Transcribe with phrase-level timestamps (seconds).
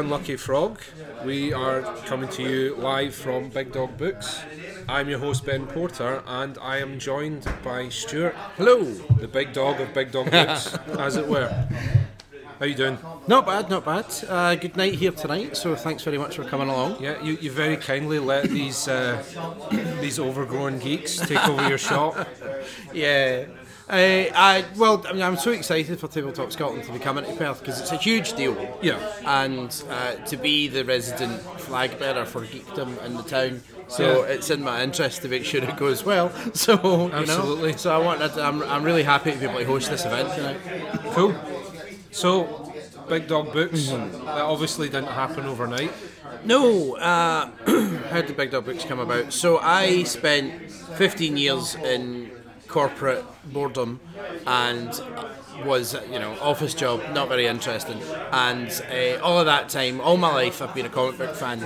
[0.00, 0.80] Unlucky Frog.
[1.26, 4.40] We are coming to you live from Big Dog Books.
[4.88, 8.34] I'm your host Ben Porter, and I am joined by Stuart.
[8.56, 8.82] Hello.
[8.82, 11.68] the big dog of Big Dog Books, as it were.
[12.58, 12.98] How you doing?
[13.26, 14.06] Not bad, not bad.
[14.26, 15.54] Uh, good night here tonight.
[15.58, 17.02] So thanks very much for coming along.
[17.02, 19.22] Yeah, you, you very kindly let these uh,
[20.00, 22.26] these overgrown geeks take over your shop.
[22.92, 23.46] Yeah.
[23.90, 27.32] Uh, I well, I mean, I'm so excited for Tabletop Scotland to be coming to
[27.34, 28.78] Perth because it's a huge deal.
[28.82, 29.00] Yeah.
[29.26, 33.62] And uh, to be the resident flag bearer for geekdom in the town.
[33.88, 34.34] So Yeah.
[34.34, 36.30] it's in my interest to make sure it goes well.
[36.54, 37.72] So Absolutely.
[37.72, 38.20] know, so I want.
[38.22, 40.60] I'm, I'm really happy to be able to host this event tonight.
[41.14, 41.34] Cool.
[42.12, 42.72] So,
[43.08, 43.88] Big Dog Books.
[43.88, 45.92] That obviously didn't happen overnight.
[46.44, 47.50] No, uh,
[48.10, 49.32] how did Big Dog Books come about?
[49.32, 52.29] So I spent 15 years in
[52.70, 54.00] corporate boredom
[54.46, 54.88] and
[55.64, 58.00] was, you know, office job, not very interesting.
[58.32, 61.62] And uh, all of that time, all my life, I've been a comic book fan,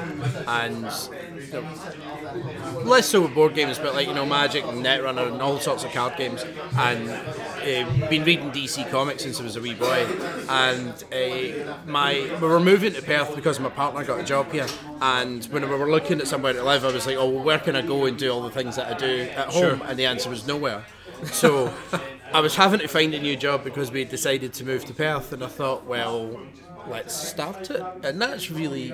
[0.46, 0.91] and
[1.36, 5.41] you know, less so with board games, but like you know, Magic and Netrunner and
[5.41, 6.44] all sorts of card games,
[6.77, 10.06] and uh, been reading DC comics since I was a wee boy.
[10.48, 14.66] And uh, my we were moving to Perth because my partner got a job here,
[15.00, 17.58] and when we were looking at somewhere to live, I was like, oh, well, where
[17.58, 19.83] can I go and do all the things that I do at home?
[19.84, 20.84] And the answer was nowhere.
[21.33, 21.72] So
[22.33, 25.33] I was having to find a new job because we decided to move to Perth,
[25.33, 26.41] and I thought, well.
[26.86, 28.92] Let's start it, and that's really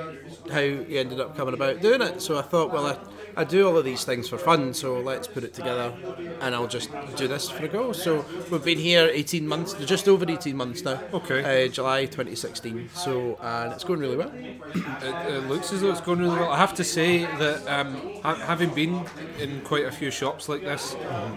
[0.48, 2.22] how you ended up coming about doing it.
[2.22, 2.96] So I thought, well, I,
[3.36, 5.92] I do all of these things for fun, so let's put it together
[6.40, 7.92] and I'll just do this for a go.
[7.92, 11.00] So we've been here 18 months, just over 18 months now.
[11.12, 11.66] Okay.
[11.66, 12.90] Uh, July 2016.
[12.94, 14.32] So, and it's going really well.
[14.34, 16.50] It, it looks as though it's going really well.
[16.50, 19.04] I have to say that um, ha- having been
[19.38, 20.96] in quite a few shops like this,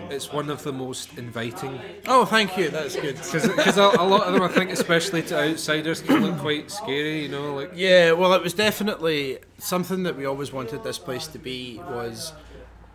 [0.10, 1.80] it's one of the most inviting.
[2.08, 3.16] Oh, thank you, that's good.
[3.16, 7.24] Because a, a lot of them, I think, especially to outsiders, can look quite scary.
[7.24, 11.28] You know, like Yeah, well, it was definitely something that we always wanted this place
[11.28, 11.80] to be.
[11.90, 12.34] Was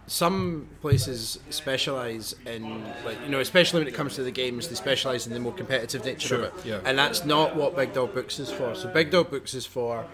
[0.07, 4.75] some places specialize in like you know, especially when it comes to the games, they
[4.75, 6.81] specialize in the more competitive nature Sure, of it, yeah.
[6.85, 8.75] and that's not what Big Dog Books is for.
[8.75, 10.07] So Big Dog Books is for.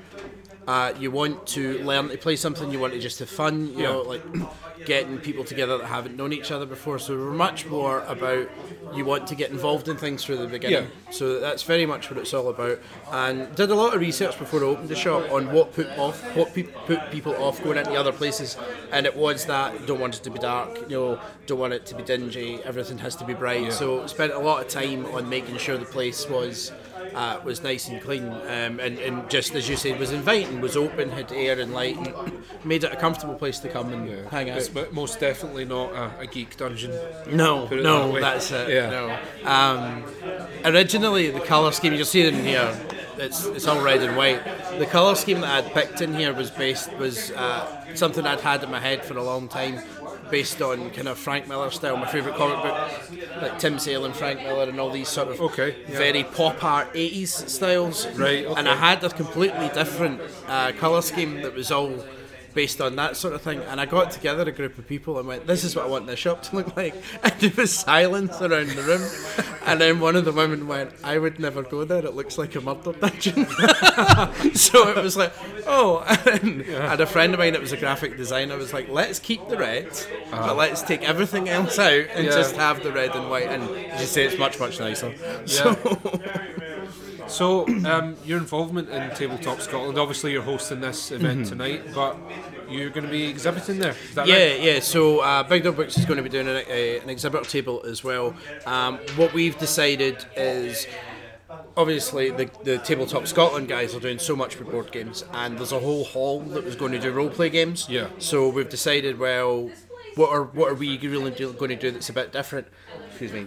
[0.66, 3.82] Uh, you want to learn to play something, you want to just have fun, you
[3.82, 3.92] Yeah.
[3.92, 4.22] know, like
[4.86, 6.98] getting people together that haven't known each other before.
[6.98, 8.48] So we're much more about
[8.94, 10.84] you want to get involved in things from the beginning.
[10.84, 11.12] Yeah.
[11.12, 12.78] So that's very much what it's all about.
[13.12, 16.20] And did a lot of research before I opened the shop on what put off,
[16.36, 18.56] what pe- put people off going into other places.
[18.90, 21.84] And it was that don't want it to be dark, you know, don't want it
[21.86, 22.62] to be dingy.
[22.64, 23.72] Everything has to be bright.
[23.72, 26.72] So spent a lot of time on making sure the place was.
[27.14, 30.76] Uh, was nice and clean, um, and, and just as you said, was inviting, was
[30.76, 34.50] open, had air and light, and made it a comfortable place to come and hang
[34.50, 34.58] out.
[34.58, 36.90] it's mo- most definitely not a, a geek dungeon.
[37.30, 38.68] No, no, that that's it.
[38.70, 38.90] Yeah.
[38.90, 39.48] No.
[39.48, 40.02] Um,
[40.64, 42.76] originally, the colour scheme you'll see it in here.
[43.16, 44.44] It's, it's all red and white.
[44.78, 48.64] The colour scheme that I'd picked in here was based was uh, something I'd had
[48.64, 49.78] in my head for a long time,
[50.34, 51.96] based on kind of Frank Miller style.
[51.96, 52.76] My favourite comic book,
[53.40, 55.96] like Tim Sale and Frank Miller and all these sort of Okay, yeah.
[55.96, 58.08] very pop art 80s styles.
[58.18, 58.58] Right, okay.
[58.58, 61.94] And I had a completely different uh, colour scheme that was all
[62.54, 63.60] based on that sort of thing.
[63.62, 66.06] And I got together a group of people and went, "This is what I want
[66.06, 69.02] this shop to look like." And there was silence around the room.
[69.66, 72.04] and then one of the women went, "I would never go there.
[72.04, 73.46] It looks like a murder dungeon."
[74.54, 75.32] so it was like,
[75.66, 76.04] "Oh."
[76.34, 78.56] And I had a friend of mine that was a graphic designer.
[78.56, 79.88] Was like, "Let's keep the red,
[80.30, 80.54] but uh-huh.
[80.54, 82.32] let's take everything else out and Yeah.
[82.32, 83.62] just have the red and white." And
[83.92, 85.12] as you say, it's much much nicer.
[85.46, 85.74] So.
[87.34, 92.16] So, um, your involvement in Tabletop Scotland, obviously you're hosting this event tonight, but
[92.70, 93.94] you're going to be exhibiting there.
[94.08, 94.60] Is that Yeah, right?
[94.62, 94.80] yeah.
[94.80, 97.82] So uh, Big Dog Books is going to be doing an, a, an exhibitor table
[97.84, 98.34] as well.
[98.66, 100.86] Um, what we've decided is.
[101.76, 105.72] Obviously, the, the Tabletop Scotland guys are doing so much with board games, and there's
[105.72, 107.88] a whole hall that was going to do role play games.
[107.88, 108.08] Yeah.
[108.18, 109.70] So we've decided, well,
[110.14, 112.66] what are what are we really do, going to do that's a bit different?
[113.08, 113.46] Excuse me.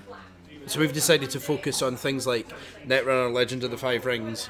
[0.68, 2.48] So we've decided to focus on things like
[2.86, 4.50] Netrunner, Legend of the Five Rings,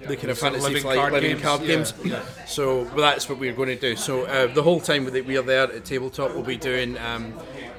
[0.00, 1.94] the kind of fantasy living flight, card living games, card yeah, games.
[2.04, 2.22] yeah.
[2.46, 3.96] So well, that's what we're going to do.
[3.96, 7.34] So uh, the whole time that we are there at tabletop, we'll be doing um,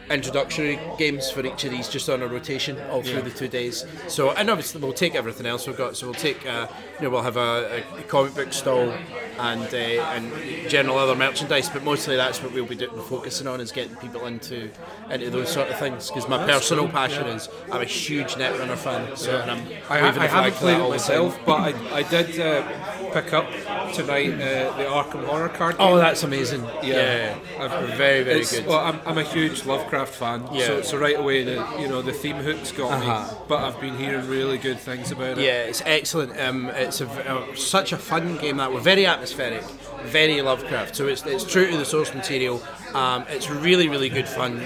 [0.10, 3.86] introductory games for each of these, just on a rotation all through the two days.
[4.07, 5.95] So and obviously we'll take everything else we've got.
[5.95, 6.68] So we'll take, uh,
[6.98, 8.94] you know, we'll have a, a comic book stall
[9.39, 13.62] and uh, and general other merchandise, but mostly that's what we'll be doing, focusing on
[13.62, 14.69] is getting people into
[15.10, 16.10] into those sort of things.
[16.10, 19.16] Because my personal passion is I'm a huge Netrunner fan.
[19.16, 21.25] So and I'm I, I haven't played it all the time.
[21.25, 22.39] myself, but I, I did.
[22.39, 22.63] Uh,
[23.13, 23.50] pick up
[23.94, 25.75] tonight uh, the Arkham Horror card.
[25.80, 26.63] Oh, that's amazing.
[26.83, 28.68] Yeah, I've- very very It's- good.
[28.68, 30.68] Well, I'm, I'm a huge Lovecraft fan, Yeah.
[30.68, 33.31] so, so right away the you know the theme hook's got Uh-huh.
[33.33, 33.38] me.
[33.48, 35.44] But I've been hearing really good things about it.
[35.44, 36.39] Yeah, it's excellent.
[36.39, 39.63] Um, it's a, uh, such a fun game that we're very atmospheric,
[40.06, 40.95] very Lovecraft.
[40.95, 42.62] So it's, it's true to the source material.
[42.94, 44.60] Um, it's really really good fun.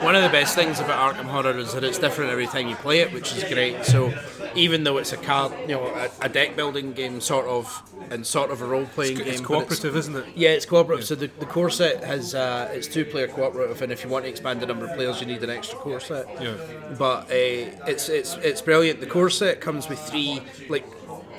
[0.00, 2.76] One of the best things about Arkham Horror is that it's different every time you
[2.76, 3.84] play it, which is great.
[3.84, 4.12] So
[4.54, 8.26] even though it's a card, you know, a, a deck building game sort of, and
[8.26, 10.26] sort of a role playing game, It's cooperative, isn't it?
[10.34, 11.04] Yeah, it's cooperative.
[11.06, 14.24] So the, the core set has uh, it's two player cooperative, and if you want
[14.24, 16.26] to expand the number of players, you need an extra core set.
[16.42, 16.54] Yeah.
[16.98, 19.00] But uh, it's it's it's brilliant.
[19.00, 20.86] The core set comes with three like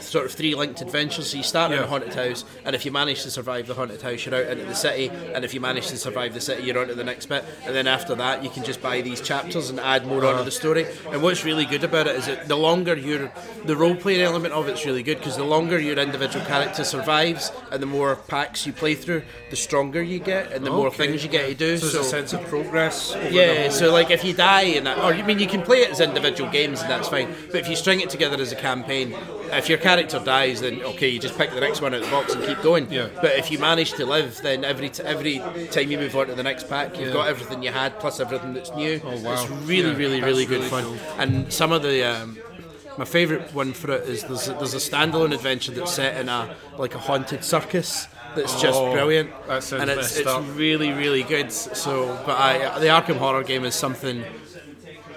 [0.03, 1.31] sort of three linked adventures.
[1.31, 1.85] So you start in Yeah.
[1.85, 4.65] a haunted house, and if you manage to survive the haunted house, you're out into
[4.65, 5.11] the city.
[5.33, 7.43] And if you manage to survive the city, you're on to the next bit.
[7.65, 10.43] And then after that, you can just buy these chapters and add more onto uh-huh.
[10.43, 10.85] the story.
[11.11, 13.31] And what's really good about it is that the longer you're,
[13.65, 17.51] the role playing element of it's really good because the longer your individual character survives
[17.71, 21.23] and the more packs you play through, the stronger you get and the more things
[21.23, 21.77] you get to do.
[21.77, 23.15] So there's a sense of progress.
[23.31, 25.91] Yeah, so like if you die in that, or I mean, you can play it
[25.91, 27.33] as individual games and that's fine.
[27.47, 29.15] But if you string it together as a campaign,
[29.51, 32.11] if your character dies, then okay, you just pick the next one out of the
[32.11, 32.91] box and keep going.
[32.91, 33.09] Yeah.
[33.21, 35.39] But if you manage to live, then every t- every
[35.71, 37.13] time you move on to the next pack, you've Yeah.
[37.13, 39.01] got everything you had plus everything that's new.
[39.03, 39.33] Oh, wow.
[39.33, 40.83] It's really, Yeah, really, really good really fun.
[40.83, 40.97] cool.
[41.17, 42.03] And some of the.
[42.03, 42.37] Um,
[42.95, 46.29] my favourite one for it is there's a, there's a standalone adventure that's set in
[46.29, 50.43] a like a haunted circus that's just Oh, brilliant that and it's, it's up.
[50.53, 54.23] really really good so but I the Arkham Horror game is something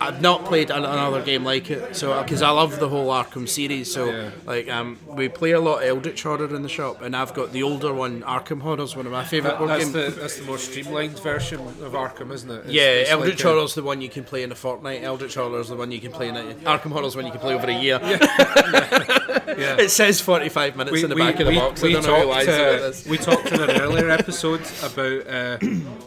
[0.01, 3.93] I've not played another game like it, so because I love the whole Arkham series.
[3.93, 4.31] So Yeah.
[4.45, 7.53] like um, we play a lot of Eldritch Horror in the shop, and I've got
[7.53, 9.93] the older one, Arkham Horror, is one of my favourite That- board games.
[9.93, 12.55] the that's the more streamlined version of Arkham, isn't it?
[12.59, 15.03] It's- yeah, it's Eldritch like Horror is the one you can play in a fortnight.
[15.03, 17.27] Eldritch Horror is the one you can play in a Arkham Horror is the one
[17.27, 17.99] you can play over a year.
[18.03, 19.19] Yeah.
[19.57, 21.83] it says forty-five minutes in the back of the box.
[21.83, 23.07] I don't know who about uh, this.
[23.07, 25.59] we talked in an earlier episode about uh,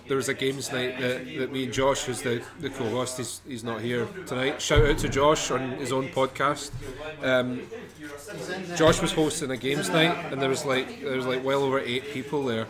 [0.08, 3.42] there was a games night that, that me and Josh, who's the, the co-host, he's,
[3.48, 4.62] he's not here tonight.
[4.62, 6.72] Shout out to Josh on his own podcast.
[7.24, 7.62] Um,
[8.76, 11.80] Josh was hosting a games night, and there was like there was like well over
[11.80, 12.68] eight people there.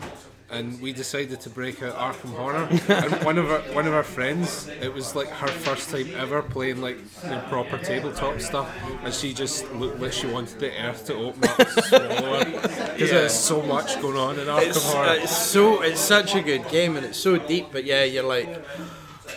[0.52, 2.68] And we decided to break out Arkham Horror.
[2.88, 6.42] and one of our one of our friends, it was like her first time ever
[6.42, 8.68] playing like know, proper tabletop stuff,
[9.04, 13.62] and she just looked like she wanted the earth to open up because there's so
[13.62, 15.08] much going on in Arkham It's, Horror.
[15.10, 18.24] uh, it's so it's such a good game and it's so deep, but yeah, you're
[18.24, 18.50] like,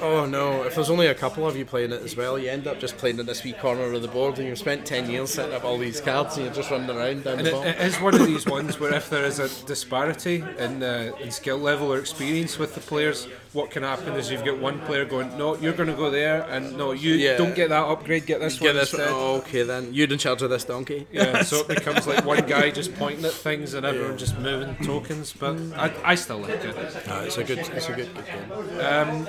[0.00, 0.62] oh no!
[0.64, 2.96] If there's only a couple of you playing it as well, you end up just
[2.96, 5.64] playing in this wee corner of the board, and you've spent ten years setting up
[5.64, 7.68] all these cards, and you're just running around down And the it, bottom.
[7.72, 11.30] it is one of these ones where if there is a disparity in, uh, in
[11.30, 15.04] skill level or experience with the players, what can happen is you've got one player
[15.04, 17.36] going, no, you're going to go there, and no, you Yeah.
[17.36, 18.92] don't get that upgrade, get this Get one this.
[18.94, 19.08] instead.
[19.12, 19.92] Oh, okay then.
[19.92, 21.06] You're in charge of this donkey.
[21.12, 24.74] Yeah, so it becomes like one guy just pointing at things and everyone just moving
[24.84, 27.06] tokens, but I, I still like it.
[27.06, 27.58] No, it's a good.
[27.58, 28.80] It's a good, good game.
[28.80, 29.26] Um,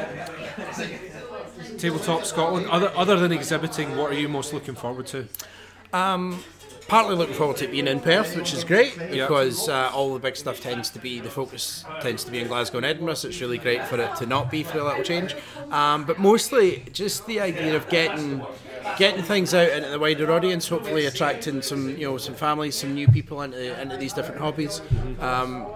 [1.77, 5.27] Tabletop Scotland, other other than exhibiting, what are you most looking forward to?
[5.91, 6.43] Um,
[6.87, 10.19] partly looking forward to it being in Perth, which is great because uh, all the
[10.19, 13.27] big stuff tends to be the focus tends to be in Glasgow and Edinburgh, so
[13.27, 15.35] it's really great for it to not be for a little change.
[15.71, 18.45] Um, but mostly just the idea of getting
[18.97, 22.93] getting things out into the wider audience, hopefully attracting some you know some families, some
[22.93, 24.81] new people into into these different hobbies.
[25.19, 25.67] Um,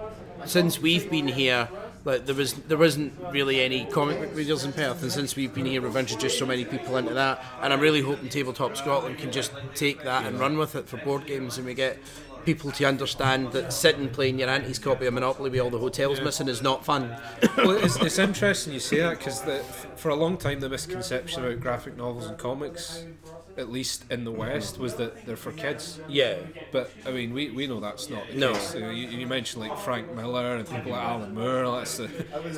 [0.44, 1.68] since we've been here.
[2.08, 5.52] Like there was, there wasn't really any comic book readers in Perth, and since we've
[5.52, 7.44] been here, we've introduced so many people into that.
[7.60, 10.96] And I'm really hoping Tabletop Scotland can just take that and run with it for
[10.96, 11.98] board games, and we get
[12.46, 16.18] people to understand that sitting playing your auntie's copy of Monopoly with all the hotels
[16.22, 17.14] missing is not fun.
[17.58, 19.42] well, it's, it's interesting you say that because
[19.96, 23.04] for a long time the misconception about graphic novels and comics,
[23.58, 25.98] at least in the West, was that they're for kids.
[26.08, 26.36] yeah,
[26.72, 28.52] But I mean, we, we know that's not the No.
[28.54, 28.74] case.
[28.76, 31.58] You, you mentioned like Frank Miller and people like Alan Moore.
[31.58, 32.10] And all that stuff.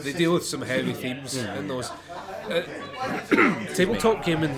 [0.04, 1.90] They deal with some heavy themes in those.
[2.50, 2.62] Uh,
[3.74, 4.50] tabletop gaming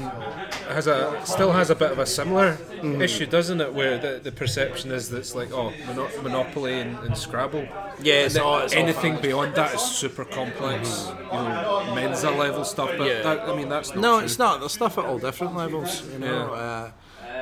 [0.69, 3.73] has a still has a bit of a similar issue, doesn't it?
[3.73, 7.67] Where the, the perception is that it's like oh Mono- Monopoly and, and Scrabble.
[8.03, 11.09] Yeah, And it's all- anything beyond that is super complex.
[11.09, 12.91] You know, Mensa level stuff.
[12.97, 13.23] But Yeah.
[13.23, 14.25] that, I mean, that's not no, true.
[14.25, 14.61] it's not.
[14.61, 16.03] There's stuff at all different levels.
[16.13, 16.91] You know, uh,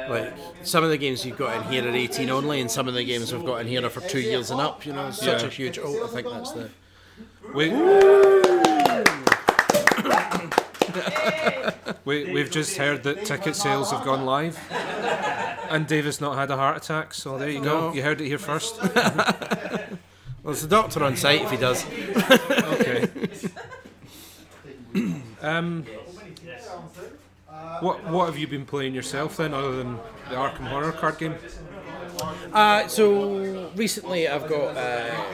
[0.09, 0.33] like
[0.63, 3.05] some of the games you've got in here are 18 only, and some of the
[3.05, 4.87] games we've got in here are for two years and up.
[4.87, 5.47] You know, such Yeah.
[5.47, 5.79] a huge.
[5.83, 6.71] Oh, I think that's the.
[7.55, 7.71] We,
[12.05, 14.59] we, we've just heard that ticket sales have gone live.
[15.71, 17.89] And Davis not had a heart attack, so there you go.
[17.89, 17.95] No.
[17.95, 18.79] You heard it here first.
[20.43, 21.85] Well, there's a doctor on site if he does.
[22.51, 23.07] Okay.
[25.43, 25.85] um,
[27.81, 29.97] what what have you been playing yourself then, other than
[30.29, 31.35] the Arkham Horror card game?
[32.53, 34.77] Uh, so recently, I've got.
[34.77, 35.25] Uh,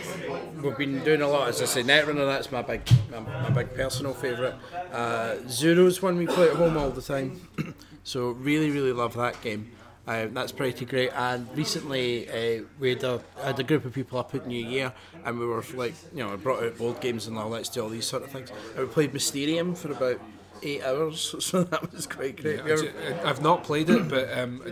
[0.62, 2.26] we've been doing a lot, as I say, Netrunner.
[2.26, 4.54] That's my big, my, my big personal favourite.
[4.92, 7.40] Uh, Zero's one we play at home all the time.
[8.04, 9.72] so really, really love that game.
[10.06, 11.10] Uh, that's pretty great.
[11.16, 14.92] And recently, uh, we had a, had a group of people up at New Year,
[15.24, 17.82] and we were like, you know, I brought out board games and all let's do
[17.82, 18.52] all these sort of things.
[18.78, 20.20] We played Mysterium for about
[20.62, 22.64] eight hours, so that was quite great.
[22.64, 24.62] We I have not played it, but um,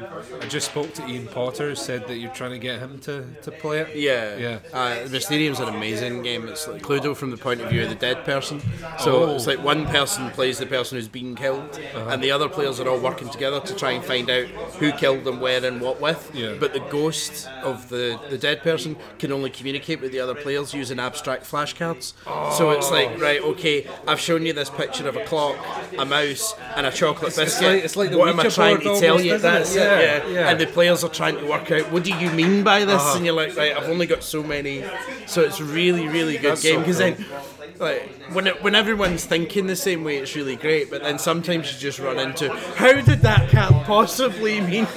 [0.41, 3.25] I just spoke to Ian Potter, who said that you're trying to get him to,
[3.43, 3.97] to play it.
[3.97, 4.59] Yeah, Yeah.
[4.73, 6.47] Uh, Mysterium's an amazing game.
[6.49, 8.61] It's like Cluedo from the point of view of the dead person.
[8.99, 9.35] So Oh.
[9.37, 12.11] it's like one person plays the person who's been killed, Uh-huh.
[12.11, 14.47] and the other players are all working together to try and find out
[14.79, 16.31] who killed them, where, and what with.
[16.35, 16.55] Yeah.
[16.59, 20.75] But the ghost of the, the dead person can only communicate with the other players
[20.75, 22.13] using abstract flashcards.
[22.57, 22.93] So it's Oh.
[22.93, 25.57] like, right, okay, I've shown you this picture of a clock,
[25.99, 27.63] a mouse, and a chocolate biscuit.
[27.69, 29.35] like- it's like the what am I trying to tell you?
[29.35, 29.43] isn't it?
[29.43, 30.17] That's Yeah, yeah.
[30.17, 30.51] Uh-huh.
[30.51, 33.25] And the players are trying to work out what do you mean by this, and
[33.25, 34.85] you're like, right, I've only got so many.
[35.27, 37.11] So it's really, really good That's game so because cool.
[37.13, 37.27] then.
[37.81, 40.91] Like when it, when everyone's thinking the same way, it's really great.
[40.91, 44.87] But then sometimes you just run into how did that cat possibly mean?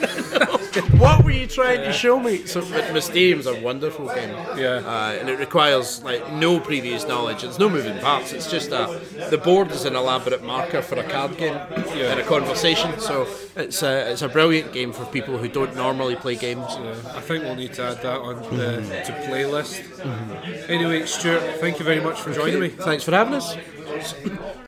[0.97, 2.45] what were you trying to show me?
[2.45, 4.29] So, but Mysterium's a wonderful game.
[4.57, 4.81] Yeah.
[4.85, 7.43] uh, and it requires like no previous knowledge.
[7.43, 8.33] It's no moving parts.
[8.33, 12.23] It's just a the board is an elaborate marker for a card game and a
[12.23, 12.99] conversation.
[12.99, 16.65] So it's a it's a brilliant game for people who don't normally play games.
[16.69, 19.83] Yeah, I think we'll need to add that on the to playlist.
[20.69, 22.69] Anyway, Stuart, thank you very much for joining me.
[22.69, 23.55] Thanks for having us.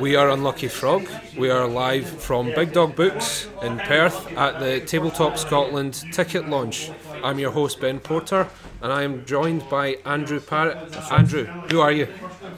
[0.00, 1.08] We are Unlucky Frog.
[1.36, 6.92] We are live from Big Dog Books in Perth at the Tabletop Scotland ticket launch.
[7.24, 8.48] I'm your host, Ben Porter,
[8.80, 10.94] and I am joined by Andrew Parrott.
[11.10, 12.06] Andrew, who are you?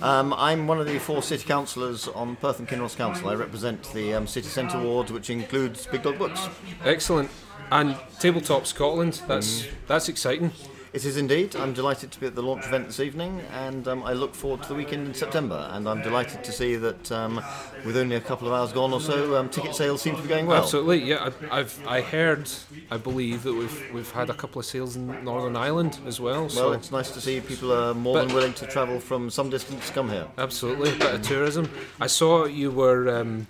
[0.02, 3.30] Um, I'm one of the four city councillors on Perth and Kinross Council.
[3.30, 6.46] I represent the um, city centre ward, which includes Big Dog Books.
[6.84, 7.30] Excellent.
[7.72, 10.52] And Tabletop Scotland, that's that's exciting.
[10.92, 11.54] It is indeed.
[11.54, 14.62] I'm delighted to be at the launch event this evening, and um, I look forward
[14.64, 15.68] to the weekend in September.
[15.72, 17.40] And I'm delighted to see that um,
[17.84, 20.26] with only a couple of hours gone or so, um, ticket sales seem to be
[20.28, 20.60] going well.
[20.62, 21.30] Absolutely, yeah.
[21.48, 22.50] I, I've I heard,
[22.90, 26.48] I believe that we've we've had a couple of sales in Northern Ireland as well.
[26.48, 29.30] So Well, it's nice to see people are more But- than willing to travel from
[29.30, 30.26] some distance to come here.
[30.38, 31.70] Absolutely, a bit of tourism.
[32.00, 33.46] I saw you were um,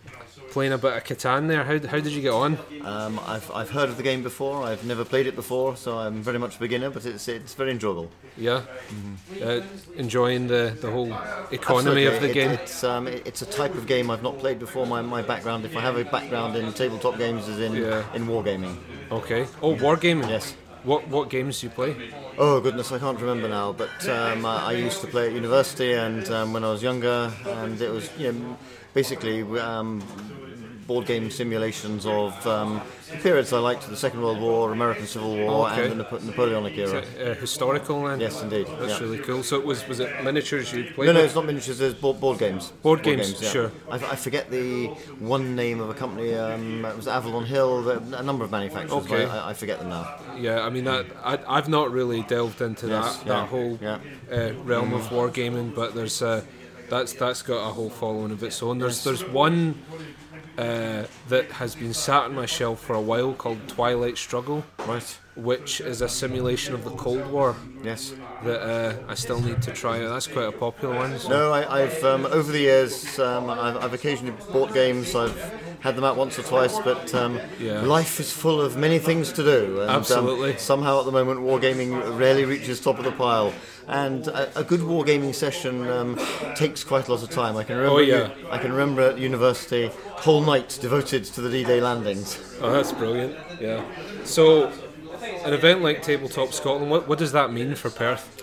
[0.51, 1.65] playing a bit of Catan there.
[1.65, 2.59] How, how did you get on?
[2.85, 4.63] Um, I've, I've heard of the game before.
[4.65, 6.91] I've never played it before, so I'm very much a beginner.
[6.91, 8.11] But it's it's very enjoyable.
[8.37, 8.63] Yeah,
[9.43, 9.61] uh,
[9.97, 11.13] enjoying the, the whole
[11.51, 12.51] economy of the It- game.
[12.51, 14.87] It's um, it- it's a type of game I've not played before.
[14.87, 18.05] My, my background, if I have a background in tabletop games, is in Yeah.
[18.15, 18.77] in wargaming.
[19.11, 19.47] Okay.
[19.63, 20.29] Oh, wargaming.
[20.29, 20.55] Yes.
[20.83, 21.95] What what games do you play?
[22.39, 23.73] Oh goodness, I can't remember now.
[23.73, 27.31] But um, I, I used to play at university, and um, when I was younger,
[27.47, 28.57] and it was you know,
[28.95, 30.03] basically um,
[30.91, 32.81] board game simulations of um,
[33.13, 35.83] the periods I liked: the Second World War, American Civil War, Okay.
[35.83, 37.01] and the Napo- Napoleonic era.
[37.03, 38.19] uh, historical then?
[38.27, 38.67] Yes, indeed.
[38.81, 39.05] That's yeah.
[39.07, 39.43] really cool.
[39.45, 41.07] So it was was it miniatures you played?
[41.07, 41.27] No, no, with?
[41.27, 41.81] it's not miniatures.
[41.81, 42.73] It's board, board games.
[42.83, 43.71] Board games, sure.
[43.89, 44.89] I, I forget the
[45.37, 46.35] one name of a company.
[46.35, 47.71] Um, it was Avalon Hill.
[48.23, 49.07] A number of manufacturers.
[49.07, 49.25] but Okay.
[49.27, 50.05] I, I forget them now.
[50.47, 53.79] Yeah, I mean that I, I've not really delved into Yes, that yeah, that whole
[53.81, 53.99] yeah.
[54.33, 56.43] uh, realm of wargaming, but there's uh,
[56.89, 58.79] that's that's got a whole following of its own.
[58.83, 59.75] There's there's one
[60.61, 65.19] uh, that has been sat on my shelf for a while called Twilight Struggle, Right.
[65.43, 68.13] Which is a simulation of the Cold War Yes.
[68.45, 69.99] that uh, I still need to try.
[69.99, 71.19] That's quite a popular one.
[71.19, 71.29] So.
[71.29, 75.15] No, I, I've um, over the years um, I've, I've occasionally bought games.
[75.15, 75.37] I've
[75.81, 77.81] had them out once or twice, but um, Yeah.
[77.81, 79.81] life is full of many things to do.
[79.81, 80.57] And, um, Absolutely.
[80.59, 83.53] somehow at the moment, wargaming rarely reaches top of the pile.
[83.89, 86.19] And a, a good wargaming session um,
[86.55, 87.57] takes quite a lot of time.
[87.57, 87.97] I can remember.
[87.97, 88.31] Oh, yeah.
[88.51, 89.91] I can remember at university
[90.27, 92.39] whole nights devoted to the D-Day landings.
[92.61, 93.35] Oh, that's brilliant.
[93.59, 93.83] Yeah.
[94.25, 94.71] So,
[95.45, 98.43] an event like Tabletop Scotland, what, what does that mean for Perth?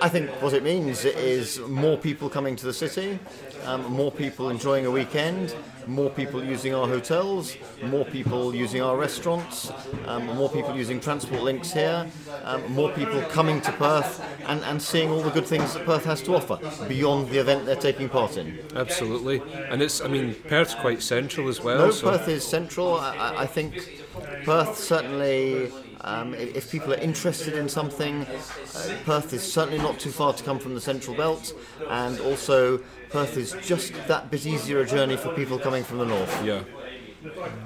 [0.00, 3.18] I think what it means is more people coming to the city,
[3.64, 5.56] um, more people enjoying a weekend,
[5.88, 9.72] more people using our hotels, more people using our restaurants,
[10.06, 12.06] um, more people using transport links here,
[12.44, 16.04] um, more people coming to Perth and, and seeing all the good things that Perth
[16.04, 18.56] has to offer beyond the event they're taking part in.
[18.76, 19.42] Absolutely.
[19.68, 21.78] And it's, I mean, Perth's quite central as well.
[21.86, 22.94] No, so Perth is central.
[23.00, 24.04] I, I- I think
[24.44, 25.72] Perth certainly,
[26.02, 30.32] um, i- if people are interested in something, uh, Perth is certainly not too far
[30.32, 31.52] to come from the central belt,
[31.88, 32.78] and also
[33.10, 36.44] Perth is just that bit easier a journey for people coming from the north.
[36.44, 36.62] Yeah.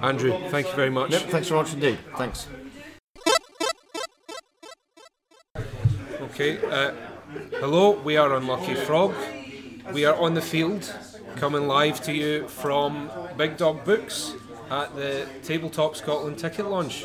[0.00, 1.10] Andrew, thank you very much.
[1.10, 1.98] Yep, thanks very much indeed.
[2.16, 2.46] Thanks.
[6.20, 6.58] Okay.
[6.64, 6.92] Uh,
[7.60, 9.14] hello, we are Unlucky Frog.
[9.92, 10.90] We are on the field,
[11.36, 14.32] coming live to you from Big Dog Books
[14.70, 17.04] at the Tabletop Scotland ticket launch.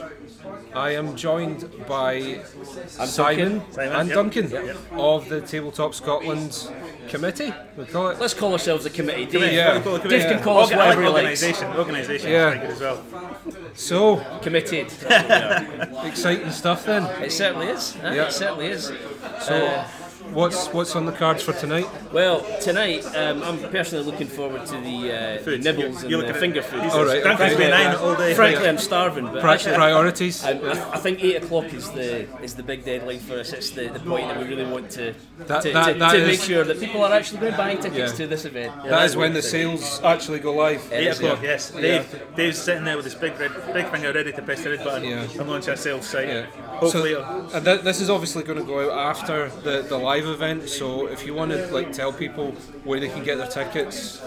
[0.74, 2.42] I am joined by
[2.88, 4.16] Simon, Simon, and yep.
[4.16, 4.78] Duncan Yep.
[4.92, 6.70] of the Tabletop Scotland
[7.08, 7.54] committee.
[7.78, 8.20] We call it.
[8.20, 9.26] Let's call ourselves a committee.
[9.26, 9.80] Dave, Yeah.
[9.82, 10.32] Cool, cool, Dave cool.
[10.34, 11.44] can call us Orga- like whatever he likes.
[11.44, 11.78] organisation.
[11.78, 12.48] Organisation Yeah.
[12.50, 13.04] is very good as well.
[13.74, 14.88] So Committed.
[16.04, 17.04] exciting stuff then.
[17.24, 17.94] it certainly is.
[18.02, 18.12] huh?
[18.14, 18.26] Yeah.
[18.28, 18.92] It certainly is.
[19.42, 19.88] So uh,
[20.34, 21.88] what's what's on the cards for tonight?
[22.14, 26.34] Well, tonight um, I'm personally looking forward to the, uh, the nibbles You're and the
[26.40, 26.82] finger food.
[26.82, 27.58] All right, Duncan's okay.
[27.64, 28.34] been nine all day.
[28.34, 30.44] Frankly, I'm starving, but Pri- actually, priorities.
[30.44, 33.54] I, I, I think eight o'clock is the is the big deadline for us.
[33.54, 36.18] It's the, the point that we really want to That- to, that- to, that to
[36.18, 38.18] is- make sure that people are actually going to buy tickets Yeah.
[38.18, 38.74] to this event.
[38.84, 39.80] Yeah, that's when the we think.
[39.82, 40.82] sales actually go live.
[40.92, 41.50] Eight is, o'clock, yeah.
[41.50, 41.72] yes.
[41.72, 44.84] Dave, Dave's sitting there with his big red, big finger ready to press the red
[44.84, 45.22] button Yeah.
[45.40, 46.28] and launch our sales site.
[46.80, 50.26] Hopefully, So, and th- this is obviously going to go out after the, the live
[50.26, 50.70] event.
[50.70, 52.52] So if you want to like tell people
[52.84, 54.20] where they can get their tickets,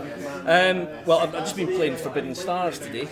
[0.46, 3.06] Um, well, I've, I've just been playing Forbidden Stars today.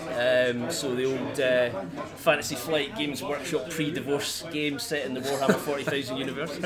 [0.51, 1.71] Um, so the old uh,
[2.17, 6.59] Fantasy Flight Games Workshop pre-divorce game set in the Warhammer 40,000 universe.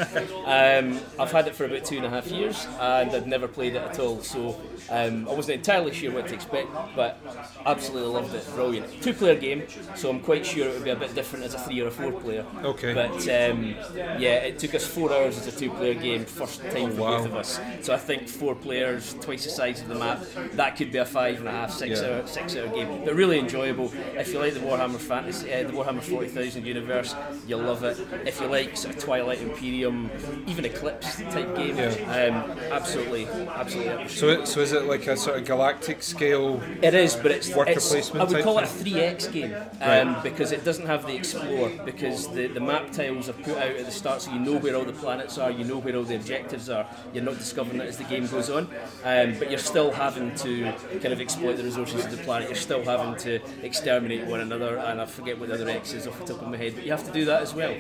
[0.45, 3.75] Um, I've had it for about two and a half years, and I'd never played
[3.77, 4.23] it at all.
[4.23, 4.61] So
[4.91, 7.19] um, I wasn't entirely sure what to expect, but
[7.65, 8.47] absolutely loved it.
[8.55, 9.03] Brilliant.
[9.03, 9.63] Two-player game,
[9.95, 11.91] so I'm quite sure it would be a bit different as a three or a
[11.91, 12.45] four-player.
[12.65, 12.93] Okay.
[12.95, 13.75] But um,
[14.19, 17.19] yeah, it took us four hours as a two-player game, first time for Wow.
[17.19, 17.61] both of us.
[17.87, 20.21] So I think four players, twice the size of the map,
[20.55, 22.17] that could be a five and a half, six Yeah.
[22.17, 23.05] hour, six hour game.
[23.05, 23.93] But really enjoyable.
[24.17, 27.15] If you like the Warhammer Fantasy, uh, the Warhammer Forty Thousand universe,
[27.47, 27.97] you'll love it.
[28.25, 30.11] If you like sort of Twilight Imperium,
[30.49, 31.79] even Eclipse type game,
[32.09, 34.09] um, absolutely, absolutely.
[34.09, 36.61] So it, so is it like a sort of galactic scale?
[36.83, 40.21] It is, but it's, Worker it's placement I would call it a 3x game um,
[40.25, 43.87] because it doesn't have the explore because the, the map tiles are put out at
[43.87, 46.17] the start so you know where all the planets are, you know where all the
[46.17, 46.85] objectives are.
[47.13, 48.69] You're not discovering it as the game goes on,
[49.05, 52.49] um, but you're still having to kind of exploit the resources of the planet.
[52.49, 56.07] You're still having to exterminate one another, and I forget what the other X is
[56.07, 57.75] off the top of my head, but you have to do that as well.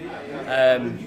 [0.47, 0.99] Um,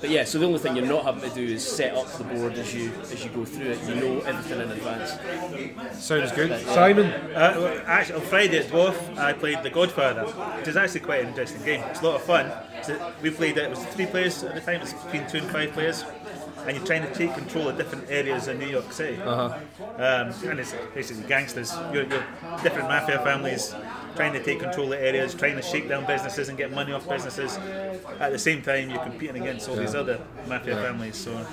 [0.00, 2.24] but yeah, so the only thing you're not having to do is set up the
[2.24, 3.88] board as you as you go through it.
[3.88, 6.04] You know everything in advance.
[6.04, 6.60] Sounds good.
[6.66, 10.24] Simon, Uh, actually, on Friday at Dwarf, I played The Godfather,
[10.58, 11.82] which is actually quite an interesting game.
[11.90, 12.50] It's a lot of fun.
[12.82, 15.50] So we played it, it was three players at the time, it's between two and
[15.50, 16.04] five players.
[16.66, 19.22] And you're trying to take control of different areas in New York City.
[19.22, 19.58] Uh-huh.
[19.96, 21.72] Um, and it's basically gangsters.
[21.92, 22.24] You're, you're
[22.62, 23.74] different mafia families
[24.16, 27.08] trying to take control of areas, trying to shake down businesses and get money off
[27.08, 27.56] businesses.
[28.20, 31.16] At the same time, you're competing against all these other mafia families.
[31.16, 31.46] So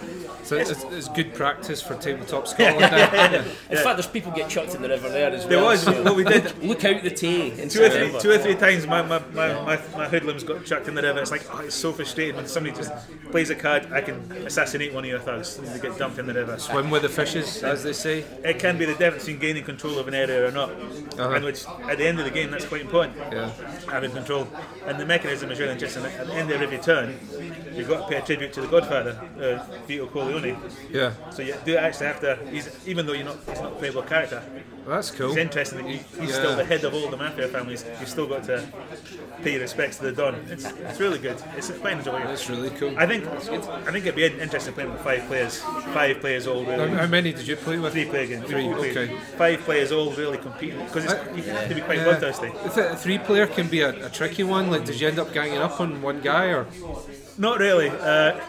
[0.44, 2.82] so it's, it's good practice for tabletop Scotland.
[2.94, 3.46] then.
[3.70, 5.50] In fact, there's people get chucked in the river there as well.
[5.50, 5.70] there well.
[5.70, 6.58] was so what we did.
[6.64, 9.54] Look out the Tay in two or three, two or three times my, my, my,
[9.54, 11.20] my, my hoodlums got chucked in the river.
[11.20, 12.92] It's like, oh, it's so frustrating when somebody just
[13.32, 16.28] plays a card, I can assassinate one of your thugs and they get dumped in
[16.28, 16.58] the river.
[16.60, 18.24] Swim with the fishes, as they say.
[18.44, 20.70] It can be the difference in gaining control of an area or not.
[20.70, 21.32] Uh-huh.
[21.32, 23.18] And which, at the end of the game, that's quite important.
[23.18, 23.52] Yeah.
[23.90, 24.48] Having control.
[24.86, 26.06] And the mechanism is really interesting.
[26.06, 27.20] At the end of every turn,
[27.76, 30.58] you've got to pay a tribute to the Godfather, uh, Vito Corleone.
[30.92, 33.76] Yeah, So you do actually have to, he's, even though you're not, he's not a
[33.76, 34.44] playable character,
[34.86, 35.30] well, that's cool.
[35.30, 36.36] It's interesting that you, he's Yeah.
[36.36, 37.86] still the head of all the mafia families.
[38.00, 38.64] You've still got to
[39.42, 40.36] pay your respects to the Don.
[40.50, 41.38] It's, it's really good.
[41.58, 42.28] It's a quite enjoyable.
[42.28, 42.94] That's really cool.
[42.98, 45.60] I think I think it'd be interesting playing with five players.
[45.94, 46.90] Five players all really.
[46.90, 47.94] how many did you play with?
[47.94, 48.42] Three player game.
[48.44, 49.16] Three, okay.
[49.38, 52.48] Five players all really competing because you have to be quite uh, bloodthirsty.
[52.48, 54.70] A three player can be a, a tricky one.
[54.70, 56.68] Like, did you end up ganging up on one guy or?
[57.38, 57.90] Not really.
[57.90, 58.40] Uh,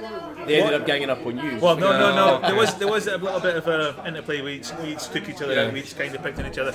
[0.47, 1.59] They ended up ganging up on you.
[1.59, 2.41] well, no, no, no.
[2.47, 4.43] There was there was a little bit of a interplay.
[4.43, 5.67] We each, we each took each other out.
[5.69, 5.73] Yeah.
[5.73, 6.73] We each kind of picked on each other.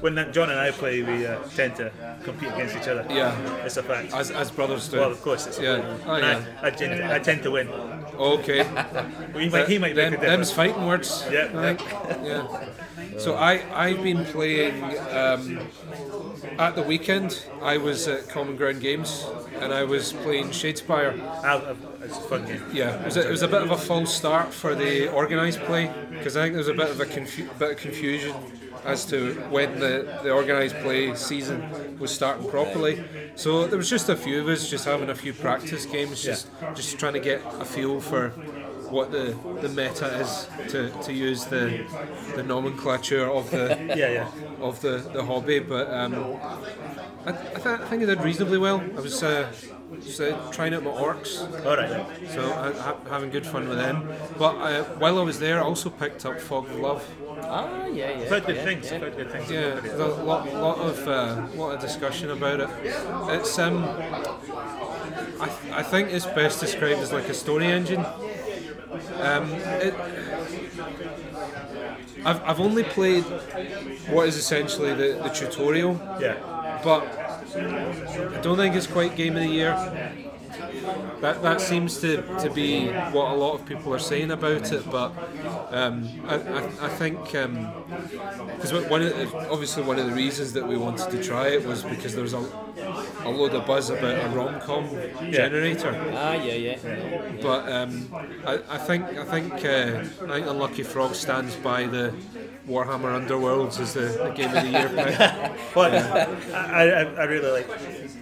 [0.00, 1.92] When John and I play, we uh, tend to
[2.24, 3.04] compete against each other.
[3.10, 3.36] Yeah.
[3.66, 4.14] it's a fact.
[4.14, 5.00] As, as brothers do.
[5.00, 5.96] Well, of course, it's a Yeah.
[6.06, 6.42] Oh, yeah.
[6.62, 7.68] I, I, tend, I tend to win.
[8.16, 8.64] Okay.
[9.40, 10.52] He might, he might Them, make a them's difference.
[10.52, 11.24] fighting words.
[11.30, 11.48] Yeah.
[11.54, 11.70] I.
[12.26, 13.18] Yeah.
[13.18, 15.60] So I I've been playing um,
[16.58, 17.44] at the weekend.
[17.62, 19.26] I was at Common Ground Games
[19.60, 21.20] and I was playing Shadespire.
[21.44, 21.74] I, I,
[22.04, 22.62] it's a fun game.
[22.72, 25.60] Yeah, it was a, it was a bit of a false start for the organised
[25.60, 28.34] play because I think there was a bit of a confu- bit of confusion
[28.84, 33.04] as to when the, the organised play season was starting properly.
[33.34, 36.48] So there was just a few of us just having a few practice games, just
[36.74, 38.32] just trying to get a feel for
[38.90, 41.84] what the, the meta is to, to use the
[42.34, 44.28] the nomenclature of the Yeah, yeah.
[44.60, 46.14] of the, the hobby, but um,
[47.26, 48.80] I, I, th- I think I did reasonably well.
[48.96, 49.52] I was uh,
[50.02, 51.90] just, uh, trying out my orcs, All right.
[51.90, 52.34] yeah.
[52.34, 54.08] so I, ha- having good fun with them.
[54.38, 57.06] But uh, while I was there, I also picked up Fog of Love.
[57.42, 58.18] Ah, yeah, yeah.
[58.22, 58.86] I've heard good yeah, things.
[58.86, 58.94] yeah.
[58.96, 59.50] I've heard good things.
[59.50, 59.82] Yeah, about it.
[59.84, 62.70] there's a lot, lot of uh, lot of discussion about it.
[63.34, 63.84] It's um,
[65.40, 68.04] I, th- I think it's best described as like a story engine.
[69.20, 69.94] Um, it,
[72.24, 73.24] I've, I've only played
[74.10, 76.80] what is essentially the, the tutorial, Yeah.
[76.84, 77.02] but
[77.56, 79.72] I don't think it's quite game of the year.
[81.20, 84.90] That that seems to, to be what a lot of people are saying about it,
[84.90, 85.12] but
[85.70, 90.66] um, I, I, I think because one of the, obviously one of the reasons that
[90.66, 92.38] we wanted to try it was because there was a,
[93.24, 94.88] a load of buzz about a rom com
[95.30, 95.94] generator.
[96.14, 96.78] Ah, yeah, yeah.
[97.42, 98.08] But um,
[98.46, 102.12] I, I think I think uh, I think Unlucky Frog stands by the
[102.68, 105.74] Warhammer Underworlds as the, the game of the year pick.
[105.74, 105.94] But
[106.54, 107.68] I, I, I really like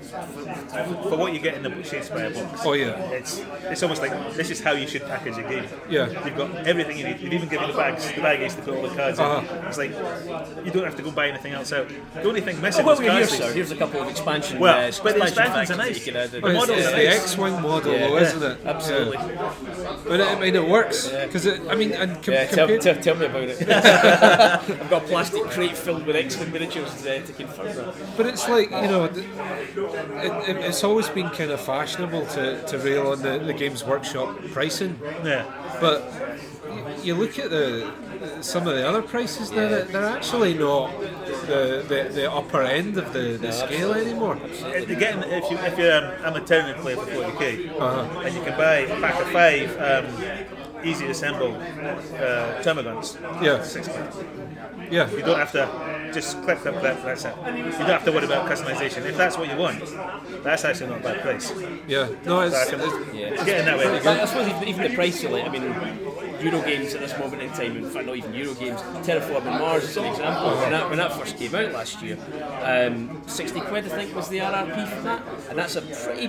[0.09, 2.63] for what you get in the Shadespire box.
[2.65, 5.67] Oh yeah, It's it's almost like this is how you should package a game.
[5.89, 6.09] Yeah.
[6.25, 7.21] You've got everything you need.
[7.21, 9.41] You've even given the bags the baggies to put all the cards Uh-huh.
[9.59, 9.67] in.
[9.67, 9.91] It's like
[10.65, 11.89] you don't have to go buy anything else out.
[12.15, 13.37] The only thing missing Oh, well, was we're here, cards.
[13.39, 13.53] sir.
[13.53, 14.59] Here's a couple of expansion.
[14.59, 15.99] Well, uh, but the expansions are nice.
[16.07, 16.41] you can add in.
[16.41, 17.23] But it's, models it's are the nice.
[17.23, 18.07] X-wing model, Yeah.
[18.09, 18.59] though, isn't it?
[18.65, 19.17] Absolutely.
[19.17, 19.97] Yeah.
[20.07, 22.97] But it, I mean, it works because I mean, and com- Yeah, tell, compared- tell,
[23.03, 23.69] tell me about it.
[23.69, 27.95] I've got a plastic crate filled with X-Wing miniatures uh, to confirm that.
[28.17, 29.27] But it's like you know, th-
[29.99, 33.85] it, it, it's always been kind of fashionable to, to rail on the, the Games
[33.85, 34.99] Workshop pricing.
[35.25, 35.45] Yeah.
[35.81, 36.03] But
[37.03, 37.91] you look at the
[38.41, 40.91] some of the other prices there; they're, they're actually not
[41.47, 44.35] the, the, the upper end of the, the scale anymore.
[44.75, 48.21] Again, if you if you're um, I'm a tournament player for 40k, Uh-huh.
[48.21, 50.07] and you can buy a pack of five um,
[50.85, 53.17] easy to assemble uh, termagants.
[53.43, 53.63] Yeah.
[53.63, 54.07] Six quid.
[54.91, 56.97] Yeah, You don't have to just click, click, click.
[57.05, 57.35] That's it.
[57.47, 59.05] You don't have to worry about customization.
[59.05, 59.83] If that's what you want,
[60.43, 61.53] that's actually not a bad price.
[61.87, 62.09] yeah.
[62.25, 63.27] No, it's, So I can- it's Yeah.
[63.35, 63.87] It's getting that way.
[63.87, 65.75] I suppose even, even the price of it, I mean,
[66.41, 69.85] Euro games at this moment in time, in fact, not even Euro games, Terraforming Mars
[69.85, 70.57] is an example.
[70.57, 72.17] When that, when that first came out last year,
[72.63, 75.23] um, 60 quid, I think, was the RRP for that.
[75.51, 76.29] And that's a pretty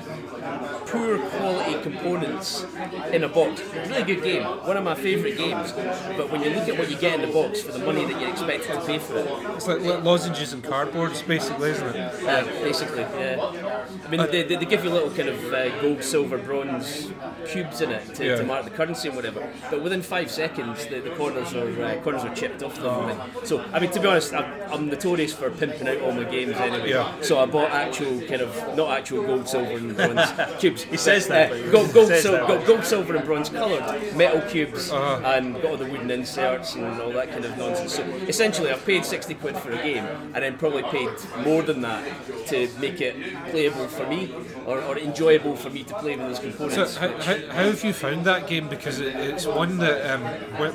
[0.87, 2.65] poor quality components
[3.11, 3.61] in a box.
[3.87, 5.71] Really good game, one of my favourite games.
[6.17, 8.19] But when you look at what you get in the box for the money that
[8.19, 12.23] you're expected to pay for it, it's like lo- lozenges and cardboards, basically, isn't it?
[12.27, 13.85] uh, basically, yeah.
[14.05, 17.11] I mean, they, they, they give you little kind of uh, gold, silver, bronze
[17.47, 18.35] cubes in it to, Yeah.
[18.37, 19.47] to mark the currency and whatever.
[19.69, 23.19] But within five seconds, the, the corners are uh, corners are chipped off them.
[23.43, 26.55] So, I mean, to be honest, I'm, I'm notorious for pimping out all my games
[26.57, 26.89] anyway.
[26.89, 27.13] Yeah.
[27.21, 30.83] So I bought actual kind of not actual gold, silver, and bronze cubes.
[30.83, 32.65] He says that, uh, gold, gold, says sil- that.
[32.65, 33.83] gold, silver, and bronze coloured
[34.15, 35.21] metal cubes, Uh-huh.
[35.25, 37.93] and got all the wooden inserts and all that kind of nonsense.
[37.95, 41.09] So essentially, I've paid sixty quid for a game, and then probably paid
[41.43, 42.03] more than that
[42.47, 43.15] to make it
[43.51, 44.33] playable for me
[44.65, 46.95] or, or enjoyable for me to play with those So, components.
[46.97, 48.67] how, how, how have you found that game?
[48.69, 50.21] Because it, it's one that um,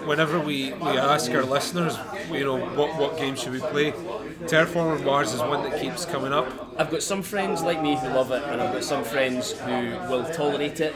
[0.06, 1.96] whenever we, we ask our listeners,
[2.30, 3.92] you know, what, what game should we play,
[4.42, 6.74] Terraforming Mars is one that keeps coming up.
[6.76, 9.90] I've got some friends like me who love it, and I've got some friends who
[10.10, 10.92] will tolerate it,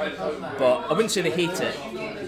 [0.59, 1.77] but I wouldn't say they hate it,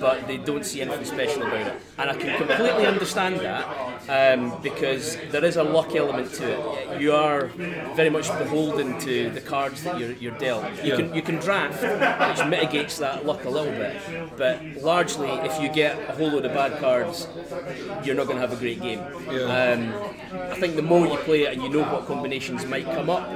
[0.01, 1.75] but they don't see anything special about it.
[1.99, 3.65] And I can completely understand that
[4.09, 7.01] um, because there is a luck element to it.
[7.01, 7.47] You are
[7.95, 10.65] very much beholden to the cards that you're, you're dealt.
[10.83, 14.01] You can you can draft, which mitigates that luck a little bit,
[14.37, 17.29] but largely, if you get a whole load of bad cards,
[18.05, 19.01] you're not going to have a great game.
[19.31, 19.73] Yeah.
[19.73, 19.93] Um,
[20.33, 23.27] I think the more you play it and you know what combinations might come up,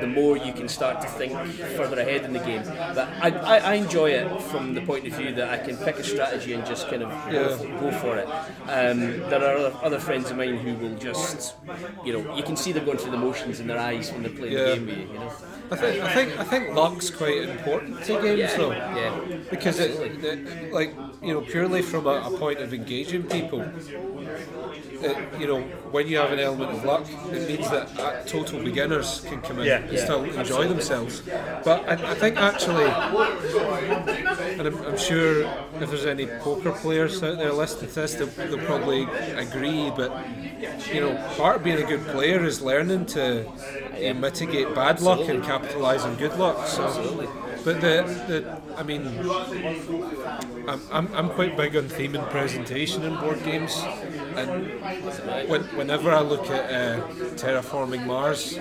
[0.00, 1.32] the more you can start to think
[1.76, 2.62] further ahead in the game.
[2.64, 5.98] But I, I, I enjoy it from the point of view that I can pick
[5.98, 7.58] a strategy and just kind of go, Yeah.
[7.74, 8.28] f- go for it.
[8.68, 8.98] Um,
[9.30, 11.54] there are other, other friends of mine who will just,
[12.04, 14.32] you know, you can see they're going through the motions in their eyes when they're
[14.32, 14.64] playing Yeah.
[14.64, 15.32] the game with you, you know.
[15.70, 18.72] I think I think I think luck's quite important to games Yeah, though.
[18.72, 19.38] yeah.
[19.50, 19.90] Because it,
[20.22, 25.60] it, like you know, purely from a, a point of engaging people, it, you know,
[25.90, 29.58] when you have an element of luck, it means that uh, total beginners can come
[29.60, 29.78] in Yeah.
[29.78, 31.22] and Yeah, still enjoy themselves.
[31.64, 35.42] But I, I think actually, and I'm, I'm sure
[35.80, 39.90] if there's any poker players out there listening to this, they'll, they'll probably agree.
[39.90, 40.10] But
[40.92, 43.46] you know, part of being a good player is learning to
[43.94, 46.66] know, mitigate bad luck and capitalise on good luck.
[46.66, 46.84] So,
[47.64, 49.06] but the, the I mean,
[50.68, 53.82] I'm, I'm, I'm quite big on theme and presentation in board games,
[54.36, 54.80] and
[55.48, 58.58] when, whenever I look at uh, terraforming Mars,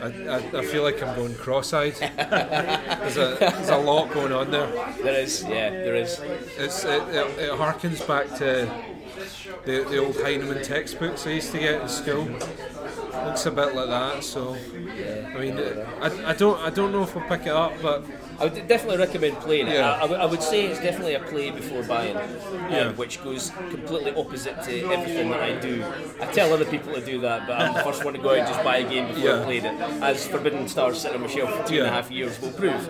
[0.00, 1.94] I, I, I feel like I'm going cross-eyed.
[1.94, 4.66] there's, a, there's a lot going on there.
[5.02, 6.20] There is, yeah, there is.
[6.56, 8.70] It's, it, it, it harkens back to
[9.64, 12.28] the, the old Heinemann textbooks I used to get in school.
[13.24, 14.24] Looks a bit like that.
[14.24, 14.56] So,
[15.34, 15.58] I mean,
[16.00, 18.04] I, I don't I don't know if I'll pick it up, but
[18.40, 19.74] I would definitely recommend playing it.
[19.74, 19.92] Yeah.
[19.92, 22.22] I, I would- I would say it's definitely a play before buying, um,
[22.70, 22.92] Yeah.
[22.92, 25.84] which goes completely opposite to everything that I do.
[26.20, 28.38] I tell other people to do that, but I'm the first one to go out
[28.38, 29.40] and just buy a game before Yeah.
[29.40, 32.10] I played it, as Forbidden Stars sitting on my shelf for two and a half
[32.10, 32.82] years will prove.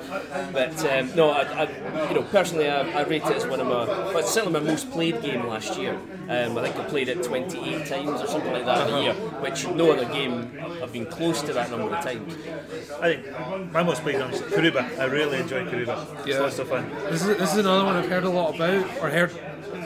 [0.52, 3.66] But um, no, I, I, you know, personally, I, I rate it as one of
[3.66, 5.98] my, well, it's certainly my most played game last year.
[6.28, 9.14] Um, I think I played it 28 times or something like that in a year,
[9.44, 10.50] which no other game
[10.82, 12.35] I've been close to that number of times.
[13.00, 14.98] I think my most played one is Karuba.
[14.98, 16.18] I really enjoy Karuba.
[16.20, 16.40] It's Yeah.
[16.40, 16.90] lots of fun.
[17.11, 19.31] this is, this is another one I've heard a lot about, or heard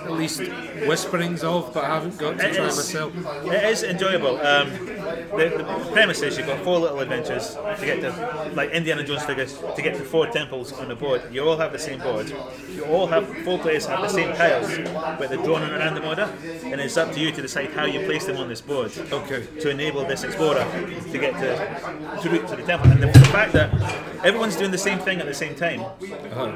[0.07, 0.41] at least
[0.87, 3.13] whisperings of, but I haven't got to It try is- myself.
[3.47, 4.37] It is enjoyable.
[4.41, 9.03] Um, the, the premise is you've got four little adventures to get to, like Indiana
[9.05, 11.23] Jones figures, to get to four temples on a board.
[11.33, 12.29] You all have the same board.
[12.75, 14.69] You all have, four players have the same tiles,
[15.19, 16.29] but they're drawn in a random order,
[16.65, 18.93] and it's up to you to decide how you place them on this board.
[19.13, 19.47] Okay.
[19.61, 20.65] To enable this explorer
[21.13, 22.91] to get to, to route to the temple.
[22.91, 23.73] And the, the fact that
[24.25, 25.81] everyone's doing the same thing at the same time,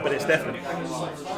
[0.02, 0.58] but it's different.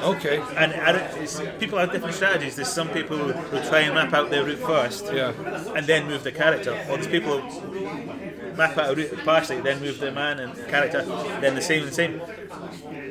[0.03, 0.43] Okay.
[0.57, 2.57] And don't- it's, people have different strategies.
[2.57, 5.33] There's some people who, who try and map out their route first, Yeah.
[5.77, 6.73] and then move the character.
[6.89, 8.22] Or there's people who
[8.57, 11.03] map out a route partially, then move the man and character,
[11.41, 12.21] then the same and the same.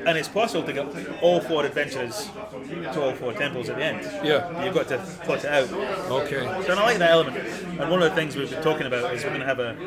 [0.05, 2.29] And it's possible to get all four adventurers
[2.93, 4.25] to all four temples at the end.
[4.25, 4.63] Yeah.
[4.63, 5.71] You've got to plot it out.
[6.11, 6.41] Okay.
[6.65, 7.37] So I like that element.
[7.37, 9.77] And one of the things we've been talking about is we're going to have a,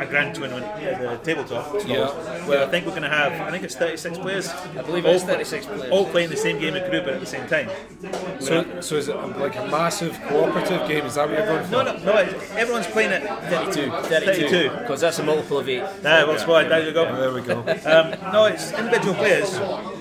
[0.00, 1.86] a grand tournament uh, at the tabletop.
[1.86, 2.08] Yeah.
[2.46, 4.48] Where I think we're going to have, I think it's 36 players.
[4.48, 5.90] I believe it is 36 players.
[5.90, 7.70] All playing the same game of Karuba at the same time.
[8.40, 11.04] So, so is it like a massive cooperative game?
[11.04, 11.70] Is that what you're going for?
[11.70, 12.12] No, no, no.
[12.56, 13.22] Everyone's playing it.
[13.26, 14.48] 32, 32.
[14.48, 15.82] 32, because that's a multiple of eight.
[15.82, 16.64] Ah, well, squad.
[16.64, 17.04] There you go.
[17.16, 17.60] There we go.
[17.60, 19.58] Um, no, it's individual players.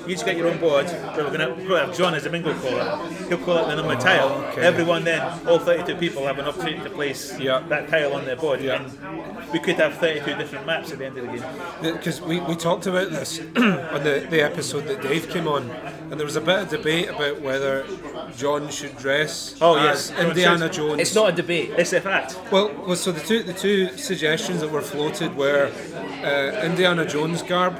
[0.07, 0.87] You each get your own board.
[0.89, 3.07] So we're going to have John as a bingo caller.
[3.27, 4.29] He'll call out the number tile.
[4.51, 4.61] okay.
[4.61, 7.59] Everyone then, all 32 people have an opportunity to place Yeah.
[7.69, 8.61] that tile on their board.
[8.61, 8.81] Yeah.
[8.83, 11.93] And we could have 32 different maps at the end of the game.
[11.95, 16.13] Because we, we talked about this on the, the episode that Dave came on, and
[16.19, 17.85] there was a bit of debate about whether
[18.37, 20.19] John should dress Oh, as yes.
[20.19, 20.99] Indiana Jones.
[20.99, 21.71] It's not a debate.
[21.77, 22.37] It's a fact.
[22.51, 25.71] Well, well, so the two the two suggestions that were floated were
[26.23, 27.75] uh, Indiana Jones garb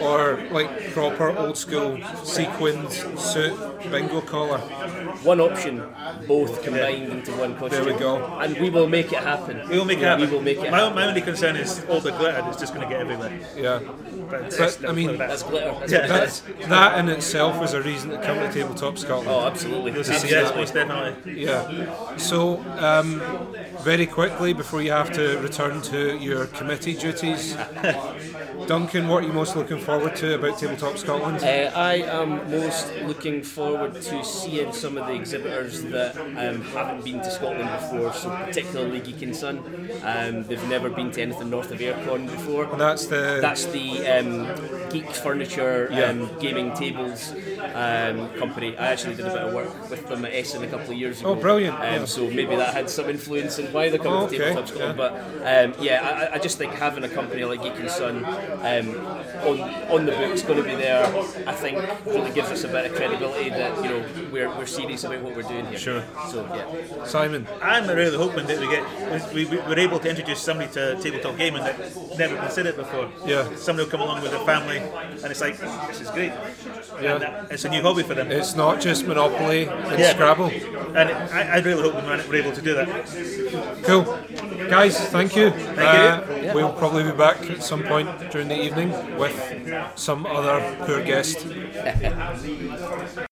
[0.00, 3.54] or like proper old school sequined suit
[3.90, 4.58] bingo collar.
[5.22, 5.82] One option,
[6.26, 7.84] both combined into one costume.
[7.84, 8.16] There we go.
[8.38, 9.68] And we will make it happen.
[9.68, 10.28] We will make it happen.
[10.30, 10.94] We will make it my, happen.
[10.94, 13.32] my only concern is all the glitter that's just going to get everywhere.
[13.56, 13.80] Yeah,
[14.30, 15.74] But, But, I mean- That's glitter.
[15.80, 16.00] That's Yeah.
[16.00, 16.08] what
[16.60, 19.28] that, that in itself is a reason to come to Tabletop Scotland.
[19.30, 19.90] Oh, absolutely.
[19.92, 20.60] This is- yes, absolutely.
[20.60, 21.44] most definitely.
[21.44, 22.16] Yeah.
[22.16, 23.20] So, um,
[23.82, 27.56] very quickly before you have to return to your committee duties,
[28.66, 31.38] Duncan, what are you most looking forward to about Tabletop Scotland?
[31.42, 37.04] Uh, I am most looking forward to seeing some of the exhibitors that um, haven't
[37.04, 39.56] been to Scotland before, so particularly Geeknson.
[40.04, 42.66] Um, they've never been to anything north of AireCon before.
[42.76, 44.06] That's the That's the
[44.88, 46.04] um, Geek Furniture Yeah.
[46.10, 47.32] um, Gaming Tables
[47.74, 48.76] um, company.
[48.76, 51.20] I actually did a bit of work with them at Essen a couple of years
[51.20, 51.30] ago.
[51.30, 52.04] Oh, brilliant, Um, yeah.
[52.04, 54.96] So maybe that had some influence in why they're coming Oh, to okay, Tabletop Scotland.
[54.96, 55.12] But
[55.44, 58.86] um, yeah, I, I- I just think having a company like Geeknson um,
[59.48, 61.04] on, on the books going to be there,
[61.46, 65.04] I think really gives us a bit of credibility that you know we're, we're serious
[65.04, 65.78] about what we're doing here.
[65.78, 66.04] Sure.
[66.30, 67.04] So yeah.
[67.04, 67.46] Simon.
[67.62, 71.36] I'm really hoping that we get we, we, we're able to introduce somebody to tabletop
[71.36, 71.76] gaming that
[72.18, 73.10] never considered before.
[73.26, 73.54] Yeah.
[73.56, 76.32] Somebody will come along with their family, and it's like this is great.
[77.00, 77.14] Yeah.
[77.14, 78.30] And that, it's a new hobby for them.
[78.30, 80.12] It's not just Monopoly and Yeah.
[80.14, 80.50] Scrabble.
[80.96, 81.94] And I, I really hope
[82.28, 82.88] we're able to do that.
[83.84, 84.04] Cool.
[84.68, 85.50] Guys, thank you.
[85.50, 89.36] Thank Uh, We'll probably be back at some point during the evening with
[89.96, 91.46] some other poor guest.